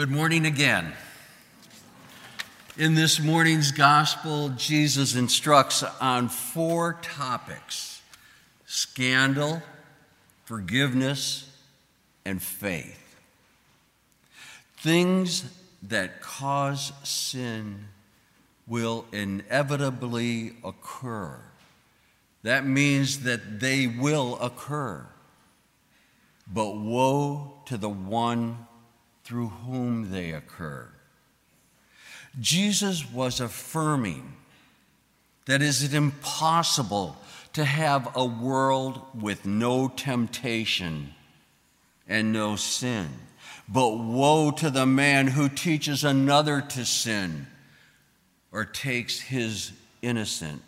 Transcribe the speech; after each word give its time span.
Good 0.00 0.10
morning 0.10 0.46
again. 0.46 0.94
In 2.78 2.94
this 2.94 3.20
morning's 3.20 3.70
gospel, 3.70 4.48
Jesus 4.48 5.14
instructs 5.14 5.82
on 5.82 6.30
four 6.30 6.98
topics 7.02 8.00
scandal, 8.64 9.62
forgiveness, 10.46 11.54
and 12.24 12.40
faith. 12.40 13.14
Things 14.78 15.44
that 15.82 16.22
cause 16.22 16.94
sin 17.04 17.88
will 18.66 19.04
inevitably 19.12 20.54
occur. 20.64 21.38
That 22.42 22.64
means 22.64 23.24
that 23.24 23.60
they 23.60 23.86
will 23.86 24.38
occur. 24.40 25.04
But 26.50 26.78
woe 26.78 27.60
to 27.66 27.76
the 27.76 27.90
one 27.90 28.66
through 29.30 29.46
whom 29.46 30.10
they 30.10 30.32
occur. 30.32 30.88
Jesus 32.40 33.08
was 33.12 33.38
affirming 33.38 34.32
that 35.46 35.62
is 35.62 35.84
it 35.84 35.94
impossible 35.94 37.16
to 37.52 37.64
have 37.64 38.10
a 38.16 38.24
world 38.24 39.00
with 39.14 39.46
no 39.46 39.86
temptation 39.86 41.14
and 42.08 42.32
no 42.32 42.56
sin. 42.56 43.08
But 43.68 43.98
woe 43.98 44.50
to 44.50 44.68
the 44.68 44.84
man 44.84 45.28
who 45.28 45.48
teaches 45.48 46.02
another 46.02 46.60
to 46.60 46.84
sin 46.84 47.46
or 48.50 48.64
takes 48.64 49.20
his 49.20 49.70
innocent 50.02 50.60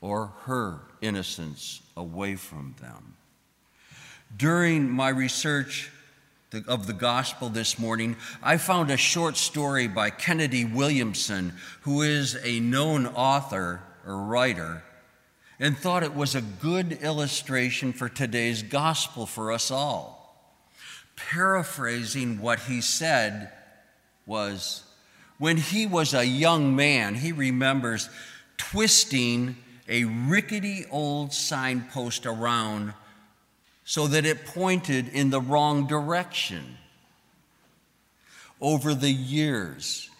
or 0.00 0.26
her 0.44 0.82
innocence 1.00 1.82
away 1.96 2.36
from 2.36 2.76
them. 2.80 3.16
During 4.36 4.88
my 4.88 5.08
research 5.08 5.90
of 6.52 6.86
the 6.86 6.92
gospel 6.92 7.48
this 7.48 7.78
morning, 7.78 8.16
I 8.42 8.56
found 8.56 8.90
a 8.90 8.96
short 8.96 9.36
story 9.36 9.88
by 9.88 10.10
Kennedy 10.10 10.64
Williamson, 10.64 11.54
who 11.80 12.02
is 12.02 12.36
a 12.42 12.60
known 12.60 13.06
author 13.06 13.82
or 14.06 14.16
writer, 14.18 14.84
and 15.58 15.76
thought 15.76 16.04
it 16.04 16.14
was 16.14 16.34
a 16.34 16.40
good 16.40 16.92
illustration 17.02 17.92
for 17.92 18.08
today's 18.08 18.62
gospel 18.62 19.26
for 19.26 19.50
us 19.50 19.70
all. 19.70 20.62
Paraphrasing 21.16 22.40
what 22.40 22.60
he 22.60 22.80
said 22.80 23.50
was 24.24 24.84
when 25.38 25.56
he 25.56 25.86
was 25.86 26.14
a 26.14 26.26
young 26.26 26.76
man, 26.76 27.16
he 27.16 27.32
remembers 27.32 28.08
twisting 28.56 29.56
a 29.88 30.04
rickety 30.04 30.84
old 30.90 31.32
signpost 31.32 32.24
around 32.24 32.94
so 33.88 34.08
that 34.08 34.26
it 34.26 34.44
pointed 34.44 35.08
in 35.08 35.30
the 35.30 35.40
wrong 35.40 35.86
direction. 35.86 36.76
Over 38.60 38.94
the 38.94 39.12
years, 39.12 40.10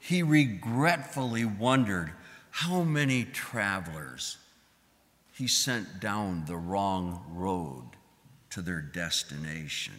he 0.00 0.24
regretfully 0.24 1.44
wondered 1.44 2.12
how 2.50 2.82
many 2.82 3.22
travelers 3.22 4.38
he 5.32 5.46
sent 5.46 6.00
down 6.00 6.44
the 6.46 6.56
wrong 6.56 7.24
road 7.30 7.84
to 8.50 8.60
their 8.60 8.80
destination. 8.80 9.94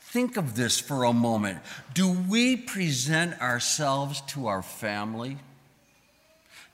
Think 0.00 0.38
of 0.38 0.56
this 0.56 0.80
for 0.80 1.04
a 1.04 1.12
moment. 1.12 1.58
Do 1.92 2.10
we 2.10 2.56
present 2.56 3.38
ourselves 3.40 4.22
to 4.28 4.46
our 4.46 4.62
family, 4.62 5.36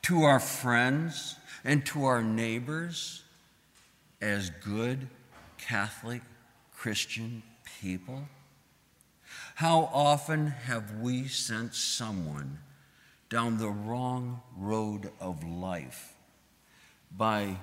to 0.03 0.23
our 0.23 0.41
friends, 0.41 1.35
and 1.65 1.85
to 1.87 2.05
our 2.05 2.23
neighbors? 2.23 3.25
As 4.21 4.51
good 4.51 5.09
Catholic 5.59 6.23
Christian 6.77 7.43
people? 7.81 8.29
How 9.57 9.91
often 9.93 10.49
have 10.49 11.01
we 11.01 11.29
sent 11.29 11.75
someone 11.75 12.59
down 13.29 13.59
the 13.59 13.69
wrong 13.69 14.43
road 14.57 15.11
of 15.21 15.43
life 15.45 16.15
by 17.17 17.57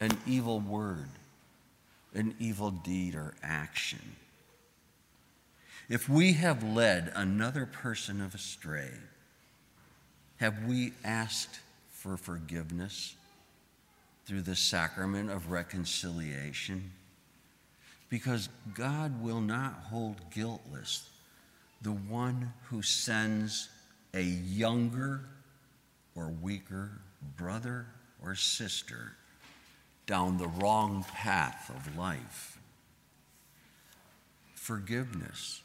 an 0.00 0.16
evil 0.26 0.60
word, 0.60 1.08
an 2.14 2.34
evil 2.38 2.70
deed, 2.70 3.14
or 3.14 3.34
action? 3.42 4.16
If 5.88 6.08
we 6.08 6.34
have 6.34 6.62
led 6.62 7.12
another 7.14 7.66
person 7.66 8.20
astray, 8.34 8.90
have 10.36 10.64
we 10.64 10.92
asked 11.02 11.60
for 11.90 12.16
forgiveness? 12.16 13.16
Through 14.28 14.42
the 14.42 14.54
sacrament 14.54 15.30
of 15.30 15.50
reconciliation 15.50 16.92
because 18.10 18.50
God 18.74 19.22
will 19.22 19.40
not 19.40 19.84
hold 19.90 20.16
guiltless 20.30 21.08
the 21.80 21.92
one 21.92 22.52
who 22.64 22.82
sends 22.82 23.70
a 24.12 24.20
younger 24.20 25.22
or 26.14 26.28
weaker 26.28 26.90
brother 27.38 27.86
or 28.22 28.34
sister 28.34 29.12
down 30.06 30.36
the 30.36 30.48
wrong 30.48 31.06
path 31.14 31.70
of 31.70 31.96
life. 31.96 32.58
Forgiveness. 34.54 35.62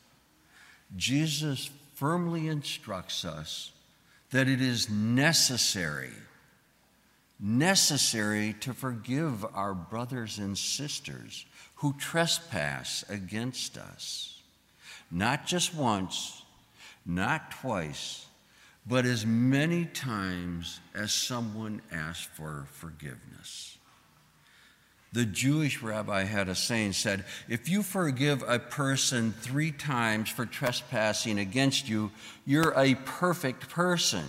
Jesus 0.96 1.70
firmly 1.96 2.48
instructs 2.48 3.26
us 3.26 3.74
that 4.32 4.48
it 4.48 4.62
is 4.62 4.90
necessary 4.90 6.14
necessary 7.40 8.56
to 8.62 8.74
forgive 8.74 9.46
our 9.54 9.74
brothers 9.74 10.38
and 10.40 10.58
sisters 10.58 11.46
who 11.76 11.94
trespass 11.94 13.04
against 13.10 13.78
us. 13.78 14.42
Not 15.12 15.46
just 15.46 15.76
once, 15.76 16.44
not 17.06 17.52
twice, 17.52 18.26
but 18.88 19.06
as 19.06 19.26
many 19.26 19.86
times 19.86 20.80
as 20.94 21.14
someone 21.14 21.82
asks 21.92 22.26
for 22.34 22.68
forgiveness. 22.72 23.78
The 25.14 25.26
Jewish 25.26 25.84
rabbi 25.84 26.24
had 26.24 26.50
a 26.50 26.56
saying 26.56 26.94
said, 26.94 27.24
if 27.48 27.70
you 27.70 27.84
forgive 27.84 28.44
a 28.48 28.58
person 28.58 29.32
three 29.32 29.72
times 29.72 30.30
for 30.30 30.46
trespassing 30.46 31.38
against 31.38 31.88
you, 31.88 32.12
you're 32.46 32.74
a 32.76 32.96
perfect 32.96 33.70
person. 33.70 34.26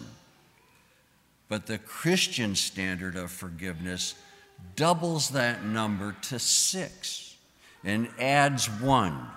But 1.54 1.66
the 1.66 1.78
Christian 1.78 2.56
standard 2.56 3.14
of 3.14 3.30
forgiveness 3.30 4.16
doubles 4.74 5.28
that 5.30 5.64
number 5.64 6.16
to 6.22 6.40
six 6.40 7.36
and 7.84 8.08
adds 8.18 8.66
one, 8.66 9.28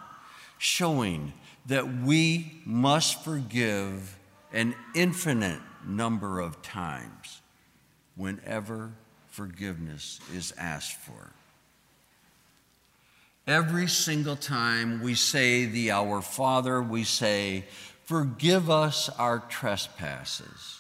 showing 0.58 1.34
that 1.68 2.02
we 2.02 2.60
must 2.66 3.24
forgive 3.24 4.18
an 4.52 4.74
infinite 4.96 5.60
number 5.86 6.40
of 6.40 6.60
times 6.64 7.42
whenever 8.16 8.94
forgiveness 9.28 10.20
is 10.34 10.56
asked 10.58 10.98
for. 10.98 11.34
Every 13.46 13.88
single 13.88 14.38
time 14.38 15.04
we 15.04 15.14
say 15.14 15.66
the 15.66 15.92
Our 15.92 16.24
Father, 16.24 16.82
we 16.82 17.04
say, 17.04 17.66
Forgive 18.06 18.72
us 18.72 19.08
our 19.20 19.38
trespasses 19.38 20.78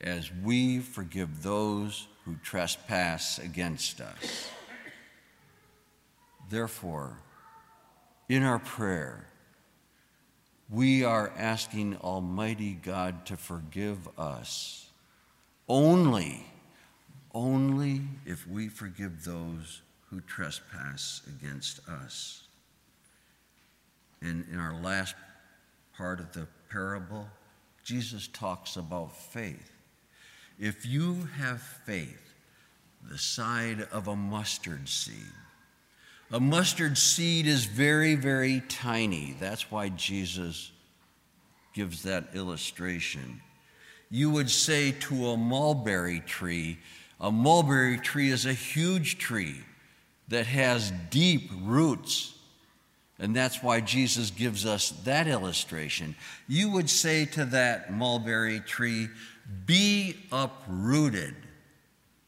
as 0.00 0.30
we 0.44 0.78
forgive 0.78 1.42
those 1.42 2.06
who 2.24 2.36
trespass 2.42 3.38
against 3.38 4.00
us. 4.00 4.50
Therefore, 6.50 7.18
in 8.28 8.42
our 8.42 8.58
prayer, 8.58 9.26
we 10.70 11.02
are 11.04 11.32
asking 11.36 11.96
Almighty 11.96 12.74
God 12.74 13.26
to 13.26 13.36
forgive 13.36 14.08
us 14.18 14.90
only, 15.68 16.46
only 17.34 18.02
if 18.26 18.46
we 18.46 18.68
forgive 18.68 19.24
those 19.24 19.82
who 20.10 20.20
trespass 20.20 21.22
against 21.26 21.86
us. 21.88 22.44
And 24.20 24.44
in 24.50 24.58
our 24.58 24.74
last 24.80 25.14
part 25.96 26.20
of 26.20 26.32
the 26.32 26.46
parable, 26.70 27.28
Jesus 27.84 28.28
talks 28.28 28.76
about 28.76 29.16
faith. 29.16 29.77
If 30.58 30.84
you 30.84 31.28
have 31.36 31.60
faith 31.60 32.34
the 33.08 33.18
size 33.18 33.86
of 33.92 34.08
a 34.08 34.16
mustard 34.16 34.88
seed, 34.88 35.32
a 36.30 36.40
mustard 36.40 36.98
seed 36.98 37.46
is 37.46 37.64
very, 37.64 38.14
very 38.14 38.62
tiny. 38.68 39.36
That's 39.40 39.70
why 39.70 39.88
Jesus 39.90 40.72
gives 41.72 42.02
that 42.02 42.34
illustration. 42.34 43.40
You 44.10 44.30
would 44.30 44.50
say 44.50 44.92
to 44.92 45.28
a 45.28 45.36
mulberry 45.36 46.20
tree, 46.20 46.78
a 47.20 47.30
mulberry 47.30 47.98
tree 47.98 48.30
is 48.30 48.46
a 48.46 48.52
huge 48.52 49.18
tree 49.18 49.56
that 50.28 50.46
has 50.46 50.92
deep 51.10 51.50
roots. 51.62 52.34
And 53.18 53.34
that's 53.34 53.62
why 53.62 53.80
Jesus 53.80 54.30
gives 54.30 54.64
us 54.64 54.90
that 55.04 55.26
illustration. 55.26 56.14
You 56.46 56.70
would 56.70 56.88
say 56.88 57.24
to 57.26 57.44
that 57.46 57.92
mulberry 57.92 58.60
tree, 58.60 59.08
be 59.66 60.14
uprooted 60.30 61.34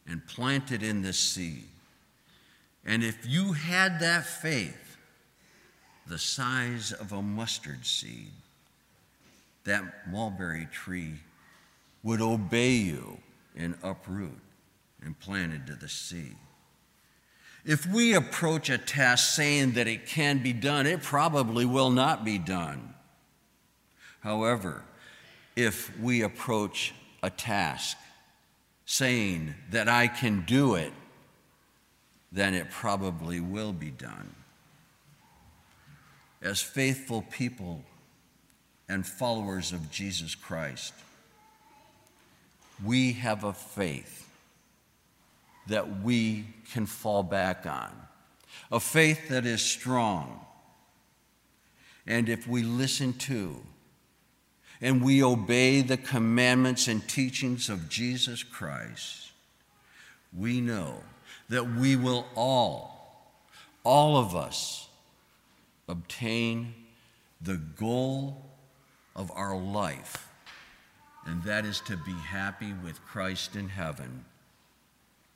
and 0.06 0.26
planted 0.26 0.82
in 0.82 1.02
the 1.02 1.12
sea. 1.12 1.64
And 2.84 3.04
if 3.04 3.18
you 3.26 3.52
had 3.52 4.00
that 4.00 4.24
faith, 4.24 4.96
the 6.06 6.18
size 6.18 6.92
of 6.92 7.12
a 7.12 7.22
mustard 7.22 7.86
seed, 7.86 8.32
that 9.64 10.08
mulberry 10.10 10.66
tree 10.72 11.14
would 12.02 12.20
obey 12.20 12.72
you 12.72 13.18
and 13.56 13.76
uproot 13.82 14.38
and 15.02 15.18
plant 15.20 15.52
into 15.52 15.74
the 15.74 15.88
sea. 15.88 16.32
If 17.64 17.86
we 17.86 18.14
approach 18.14 18.70
a 18.70 18.78
task 18.78 19.34
saying 19.34 19.72
that 19.72 19.86
it 19.86 20.06
can 20.06 20.42
be 20.42 20.52
done, 20.52 20.86
it 20.86 21.02
probably 21.02 21.64
will 21.64 21.90
not 21.90 22.24
be 22.24 22.38
done. 22.38 22.94
However, 24.20 24.82
if 25.56 25.98
we 25.98 26.22
approach 26.22 26.94
a 27.22 27.30
task 27.30 27.96
saying 28.86 29.54
that 29.70 29.88
I 29.88 30.08
can 30.08 30.44
do 30.46 30.74
it, 30.74 30.92
then 32.32 32.54
it 32.54 32.70
probably 32.70 33.40
will 33.40 33.72
be 33.72 33.90
done. 33.90 34.34
As 36.42 36.60
faithful 36.62 37.22
people 37.30 37.84
and 38.88 39.06
followers 39.06 39.72
of 39.72 39.90
Jesus 39.90 40.34
Christ, 40.34 40.94
we 42.84 43.12
have 43.12 43.44
a 43.44 43.52
faith 43.52 44.29
that 45.66 46.02
we 46.02 46.46
can 46.72 46.86
fall 46.86 47.22
back 47.22 47.66
on, 47.66 47.90
a 48.72 48.80
faith 48.80 49.28
that 49.28 49.46
is 49.46 49.62
strong. 49.62 50.44
And 52.06 52.28
if 52.28 52.46
we 52.46 52.62
listen 52.62 53.12
to 53.14 53.56
and 54.80 55.04
we 55.04 55.22
obey 55.22 55.82
the 55.82 55.96
commandments 55.96 56.88
and 56.88 57.06
teachings 57.06 57.68
of 57.68 57.88
Jesus 57.88 58.42
Christ, 58.42 59.32
we 60.36 60.60
know 60.60 61.02
that 61.48 61.74
we 61.74 61.96
will 61.96 62.26
all, 62.34 63.32
all 63.84 64.16
of 64.16 64.34
us, 64.34 64.88
obtain 65.88 66.72
the 67.40 67.56
goal 67.56 68.44
of 69.16 69.30
our 69.32 69.56
life, 69.56 70.28
and 71.26 71.42
that 71.42 71.64
is 71.64 71.80
to 71.80 71.96
be 71.96 72.12
happy 72.12 72.72
with 72.84 73.04
Christ 73.04 73.56
in 73.56 73.68
heaven 73.68 74.24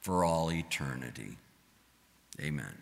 for 0.05 0.23
all 0.23 0.53
eternity. 0.53 1.39
Amen. 2.39 2.77